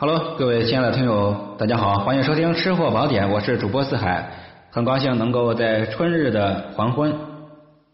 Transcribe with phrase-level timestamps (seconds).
[0.00, 4.30] Hello，各位亲爱的听友，大家好，欢迎收听《吃货宝典》，我是主播四海，
[4.70, 7.12] 很高兴能够在春日的黄昏，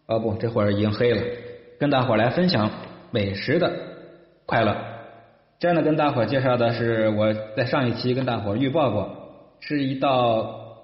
[0.05, 1.21] 哦不，这会儿已经黑了，
[1.77, 2.69] 跟大伙来分享
[3.11, 3.69] 美食的
[4.45, 4.73] 快乐。
[5.59, 9.09] 这样呢，跟大伙介绍的是我在上一期跟大伙预报过，
[9.59, 10.77] 是一道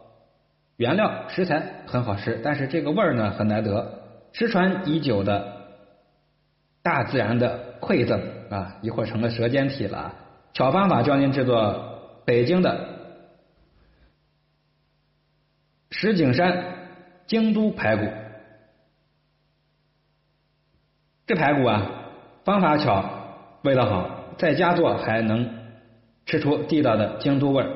[0.76, 3.90] 原料食材很好吃，但是这个味儿呢很难得，
[4.34, 5.54] 失传已久的
[6.84, 10.16] 大自然的馈赠啊，一会儿成了舌尖体了。
[10.54, 12.88] 巧方法教您制作北京的
[15.90, 16.64] 石景山
[17.26, 18.08] 京都排骨。
[21.26, 21.90] 这排骨啊，
[22.44, 23.04] 方法巧，
[23.64, 25.50] 味道好，在家做还能
[26.26, 27.70] 吃出地道的京都味儿。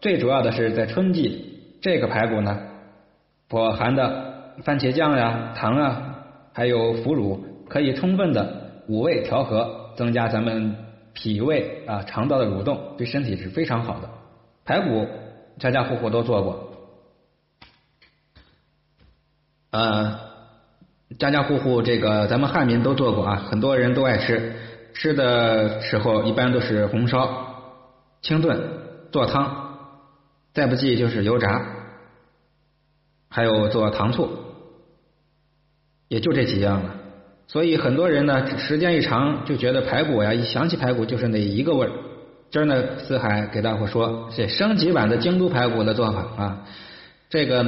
[0.00, 2.60] 最主要的是在春季，这个排骨呢，
[3.48, 10.89] 所含的番茄酱呀、糖啊，还有腐乳，可以充分的五味调和，增加咱们。
[11.20, 14.08] 脾胃啊，肠道的蠕动对身体是非常好的。
[14.64, 15.06] 排骨
[15.58, 16.72] 家家户户都做过，
[19.70, 20.18] 呃，
[21.18, 24.56] 家家户户这个咱们汉民都做过啊，很多人都爱吃。
[24.94, 27.74] 吃的时候一般都是红烧、
[28.22, 28.58] 清炖、
[29.12, 29.76] 做汤，
[30.54, 31.66] 再不济就是油炸，
[33.28, 34.30] 还有做糖醋，
[36.08, 36.96] 也就这几样了。
[37.50, 41.90] 所以很多人呢，时间一长就觉得排骨呀，一想起排骨就是那一个味儿。
[42.48, 46.64] 今儿呢，四海给大伙说，这升级版的京都排骨的做法啊，
[47.28, 47.66] 这个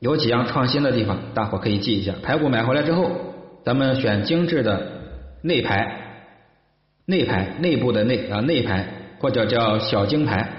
[0.00, 2.12] 有几样创新的地方，大伙可以记一下。
[2.24, 3.12] 排骨买回来之后，
[3.64, 4.88] 咱们选精致的
[5.42, 6.24] 内排，
[7.06, 8.88] 内排内部的内啊内排，
[9.20, 10.50] 或者叫小精排，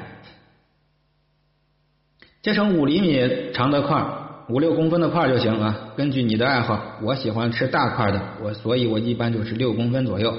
[2.41, 4.18] 切成五厘米长的块儿。
[4.49, 10.35] 五六公分的块就行啊，根据你的爱好，我喜欢吃大块的，我所以我一般就是六公分左右。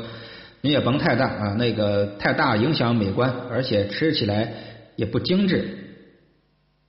[0.62, 4.52] 你也甭太大啊，那个太大影响美观，而且吃起来
[4.96, 5.64] 也不精致，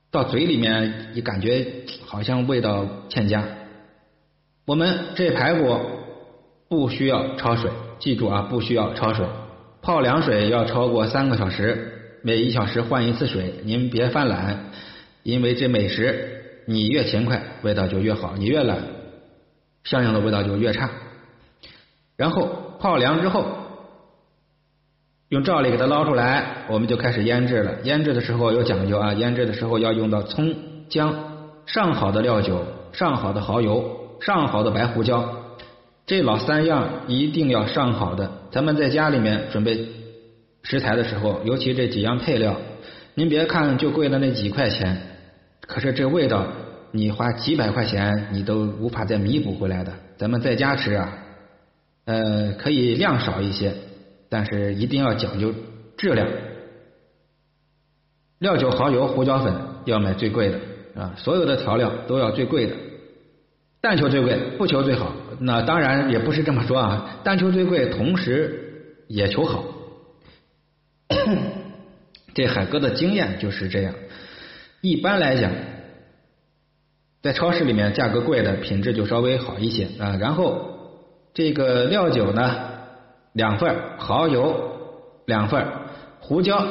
[0.09, 1.67] 到嘴里面也感觉
[2.07, 3.43] 好像味道欠佳。
[4.65, 5.79] 我们这排骨
[6.67, 7.69] 不需要焯水，
[7.99, 9.27] 记住啊，不需要焯水，
[9.83, 14.71] 泡凉水要超过三个小时，每一小时换一次水，您别犯懒，
[15.21, 16.39] 因为这美食。
[16.65, 18.79] 你越勤快，味道就越好；你越懒，
[19.83, 20.89] 相应的味道就越差。
[22.17, 23.45] 然后泡凉之后，
[25.29, 27.81] 用笊篱给它捞出来，我们就开始腌制了。
[27.83, 30.55] 腌制的时候有讲究啊，腌制的时候要用到葱、
[30.89, 31.15] 姜、
[31.65, 35.33] 上好的料酒、上好的蚝油、上好的白胡椒，
[36.05, 38.31] 这老三样一定要上好的。
[38.51, 39.87] 咱们在家里面准备
[40.63, 42.57] 食材的时候，尤其这几样配料，
[43.15, 45.10] 您别看就贵了那几块钱。
[45.71, 46.45] 可是这味道，
[46.91, 49.93] 你花几百块钱，你都无法再弥补回来的。
[50.17, 51.17] 咱们在家吃啊，
[52.03, 53.71] 呃，可以量少一些，
[54.27, 55.53] 但是一定要讲究
[55.95, 56.27] 质量。
[58.39, 59.53] 料酒、蚝油、胡椒粉
[59.85, 60.59] 要买最贵的
[60.93, 62.75] 啊，所有的调料都要最贵的。
[63.79, 65.13] 但求最贵，不求最好。
[65.39, 69.63] 那当然也不是这么说啊，但求最贵，同时也求好。
[72.35, 73.93] 这海哥的经验就是这样。
[74.81, 75.51] 一般来讲，
[77.21, 80.17] 在超市里面价格贵的品质就稍微好一些啊。
[80.19, 80.79] 然后
[81.33, 82.55] 这个料酒呢，
[83.33, 85.67] 两份蚝油两份
[86.19, 86.65] 胡椒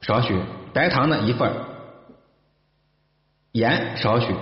[0.00, 0.36] 少许，
[0.72, 1.52] 白糖呢一份
[3.52, 4.34] 盐少许。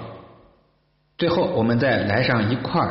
[1.18, 2.90] 最后我们再来上一块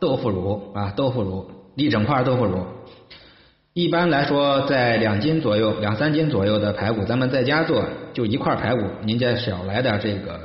[0.00, 2.66] 豆腐乳啊，豆腐乳一整块豆腐乳。
[3.74, 10.38] 一般来说，在两斤左右、两三斤左右的排骨，咱们在家做就一块排骨，您再少来点这个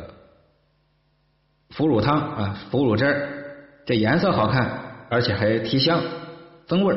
[1.72, 3.28] 腐乳汤啊，腐乳汁儿，
[3.86, 4.80] 这颜色好看，
[5.10, 6.02] 而且还提香
[6.68, 6.96] 增味。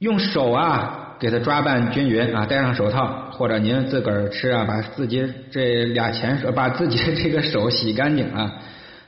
[0.00, 8.60] 用手啊给它抓拌均匀啊，戴上手套或者您自个儿吃啊，把自己这俩前手把自己的这个手洗干净啊，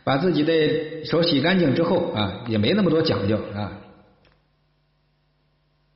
[0.04, 3.72] 把自己的手洗干净之后啊，也没那么多讲究啊。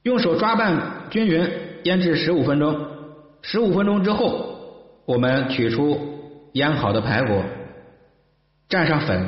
[0.03, 1.49] 用手抓拌均匀，
[1.85, 2.89] 腌制十五分钟。
[3.43, 4.57] 十五分钟之后，
[5.05, 7.43] 我们取出腌好的排骨，
[8.69, 9.27] 蘸上粉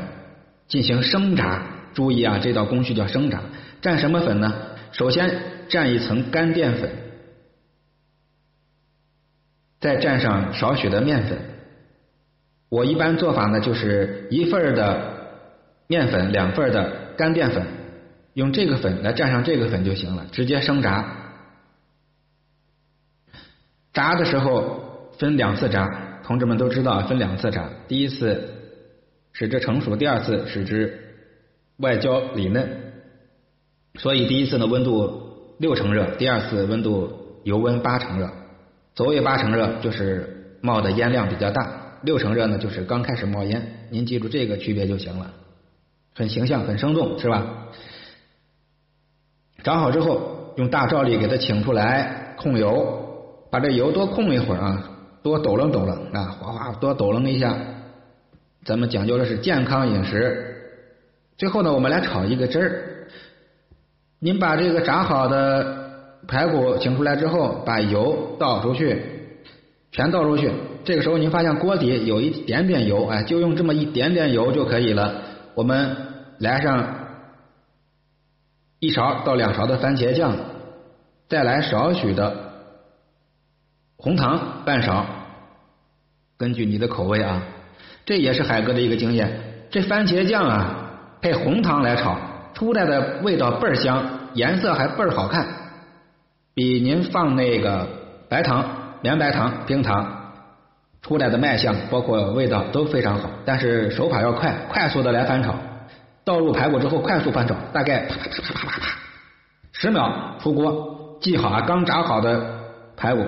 [0.68, 1.62] 进行生炸。
[1.94, 3.40] 注意啊，这道工序叫生炸。
[3.80, 4.52] 蘸什么粉呢？
[4.90, 6.90] 首先蘸一层干淀粉，
[9.80, 11.38] 再蘸上少许的面粉。
[12.68, 15.00] 我一般做法呢，就是一份的
[15.86, 17.64] 面粉，两份的干淀粉。
[18.34, 21.16] 用这个粉来蘸上这个粉就行了，直接生炸。
[23.92, 27.70] 炸的时候分两次炸，同志们都知道分两次炸。
[27.86, 28.54] 第一次
[29.32, 31.14] 使之成熟，第二次使之
[31.76, 32.92] 外焦里嫩。
[33.96, 38.28] 所以第一次的温度六成热，第二次温度油温八成热。
[38.96, 41.62] 所谓八成热，就是冒的烟量比较大；
[42.02, 43.86] 六成热呢，就是刚开始冒烟。
[43.90, 45.32] 您记住这个区别就行了，
[46.16, 47.68] 很形象，很生动，是吧？
[49.64, 52.86] 炸好之后，用大罩力给它请出来，控油，
[53.50, 54.90] 把这油多控一会儿啊，
[55.22, 57.56] 多抖楞抖楞啊，哗哗多抖楞一下。
[58.64, 60.54] 咱们讲究的是健康饮食。
[61.38, 62.82] 最后呢，我们来炒一个汁儿。
[64.20, 65.90] 您把这个炸好的
[66.28, 69.02] 排骨请出来之后，把油倒出去，
[69.92, 70.50] 全倒出去。
[70.84, 75.22] 这个时候您发现锅底有一点点油，哎，就用这么一点点油就可以了。
[75.54, 75.96] 我们
[76.38, 77.03] 来上
[78.84, 80.36] 一勺到两勺的番茄酱，
[81.26, 82.52] 再来少许的
[83.96, 85.06] 红糖半勺，
[86.36, 87.40] 根据你的口味啊。
[88.04, 89.40] 这也是海哥的一个经验，
[89.70, 90.80] 这番茄酱啊。
[91.22, 92.18] 配红糖来炒，
[92.52, 94.04] 出来的味道倍儿香，
[94.34, 95.46] 颜色还倍儿好看，
[96.52, 97.88] 比您放那个
[98.28, 100.34] 白糖、绵白糖、冰糖
[101.00, 103.30] 出来的卖相，包括味道都非常好。
[103.46, 105.54] 但是手法要快，快速的来翻炒，
[106.24, 108.98] 倒入排骨之后快速翻炒，大概啪啪啪啪啪啪，
[109.72, 111.18] 十秒出锅。
[111.20, 112.60] 记好啊，刚炸好的
[112.96, 113.24] 排骨，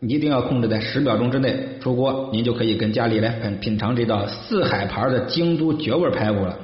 [0.00, 6.58] 一定要控制在十秒钟之内出锅，您就可以跟家里来品品尝这道四海牌的京都绝味排骨了。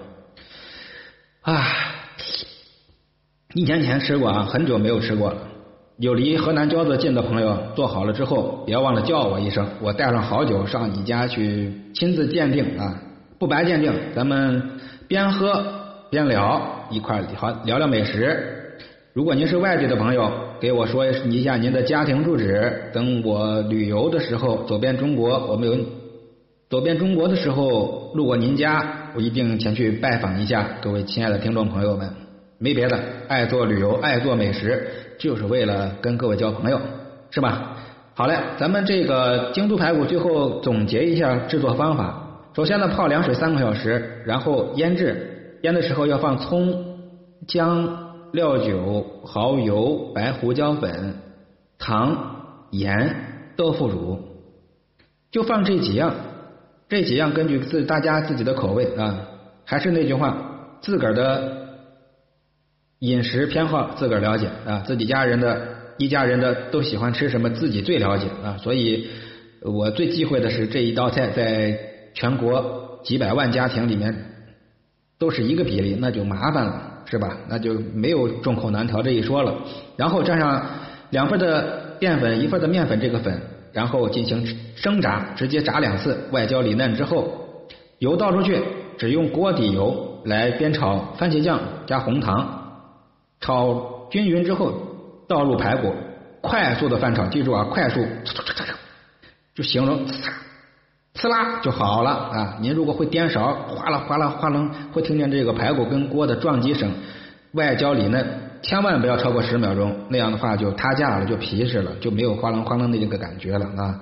[1.43, 1.67] 啊，
[3.55, 5.39] 一年前吃过啊，很久没有吃过了。
[5.99, 13.03] 有离河南焦作近的朋友，做好了之后别忘了叫我一声，我带上好酒上你家去亲自鉴定啊，
[13.39, 14.79] 不白鉴定，咱们
[15.11, 15.61] 边喝
[16.09, 18.77] 边聊，一块好聊聊美食。
[19.13, 20.31] 如果您是外地的朋友，
[20.61, 25.77] 给我说一下您的家庭住址，等我旅游的时候走遍中国，我们有
[26.69, 29.11] 走遍中国的时候路过您家。
[29.17, 32.09] 我一定前去拜访一下各位亲爱的听众朋友们，
[32.61, 32.97] 没别的，
[33.27, 34.87] 爱做旅游，爱做美食，
[35.19, 36.81] 就是为了跟各位交朋友，
[37.33, 37.77] 是吧？
[38.15, 42.29] 好嘞，咱们这个京都排骨最后总结一下制作方法。
[42.53, 46.99] 首先呢，泡凉水三个小时，然后腌制，腌的时候要放葱、
[47.47, 51.15] 姜、料酒、蚝油、白胡椒粉、
[51.79, 53.15] 糖、盐、
[53.57, 54.19] 豆腐乳，
[55.31, 56.15] 就放这几样。
[56.89, 59.29] 这几样根据自大家自己的口味啊，
[59.65, 61.69] 还是那句话，自个儿的
[62.99, 65.69] 饮食偏好自个儿了解啊，自己家人的
[65.99, 68.59] 一家人的都喜欢吃什么，自己最了解啊。
[68.61, 69.07] 所以
[69.63, 71.79] 我最忌讳的是这一道菜在
[72.15, 74.15] 全国几百万家庭里面
[75.19, 77.37] 都是一个比例，那就麻烦了，是吧？
[77.49, 79.55] 那就没有众口难调这一说了。
[79.97, 80.65] 然后蘸上
[81.11, 83.41] 两份的淀粉，一份的面粉，这个粉。
[83.73, 87.69] 然后进行生炸，直接炸两次，外焦里嫩之后，
[88.01, 88.61] 油倒出去，
[88.99, 92.89] 只用锅底油来煸炒番茄酱加红糖，
[93.41, 94.73] 炒均匀之后
[95.29, 95.95] 倒入排骨，
[96.41, 98.05] 快速的翻炒，记住啊，快速，
[99.55, 100.05] 就形容
[101.15, 102.59] 呲啦就好了啊。
[102.61, 106.91] 您如果会颠勺，哗啦哗啦哗啦，会听见这个排骨跟锅的撞击声，
[107.53, 108.27] 外焦里嫩。
[108.63, 114.01] 千万不要超过十秒钟，那样的话就塌架了，就皮实了，就没有哗楞哗楞的这个感觉了啊。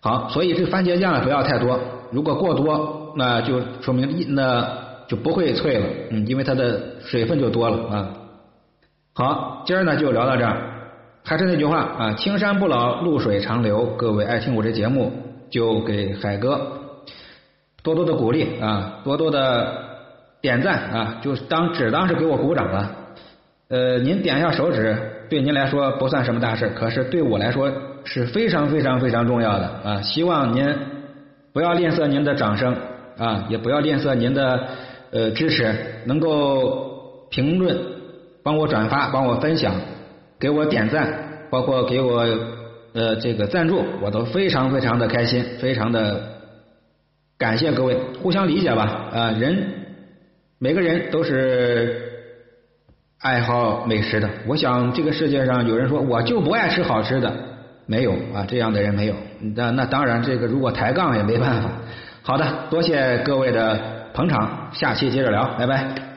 [0.00, 1.78] 好，所以这番茄酱不要太多，
[2.10, 4.66] 如果过多，那就说明那
[5.06, 8.08] 就不会脆了，嗯，因为它的水分就多了啊。
[9.14, 10.56] 好，今儿呢就聊到这儿，
[11.22, 13.84] 还是那句话啊，青山不老，绿水长流。
[13.98, 15.12] 各位爱听我这节目，
[15.54, 16.80] 就给海哥
[17.84, 19.72] 多多的鼓励啊，多多的
[20.42, 22.90] 点赞啊，就当只当是给我鼓掌了。
[23.68, 24.98] 呃，您点一下手指，
[25.30, 27.70] 对您来说不算什么大事，可是对我来说
[28.02, 30.00] 是非常非常非常重要的啊！
[30.02, 30.76] 希望您
[31.52, 32.76] 不要吝啬您的掌声
[33.16, 34.66] 啊，也不要吝啬您的
[35.12, 35.72] 呃支持，
[36.04, 37.78] 能够评论、
[38.42, 39.72] 帮我转发、帮我分享、
[40.40, 42.26] 给我点赞，包括给我
[42.94, 46.22] 呃这个赞助，我都非常非常的开心，非常的
[47.36, 49.30] 感谢各位，互相理解吧啊！
[49.38, 49.68] 人
[50.58, 52.00] 每个人都是。
[53.20, 57.32] 爱好美食的，我想这个世界上有人说我就不爱吃好吃的，
[57.86, 59.14] 没有啊，这样的人没有。
[59.56, 61.70] 那那当然，这个如果抬杠也没办法。
[62.20, 66.13] 好的，多谢各位的捧场，下期接着聊，拜拜。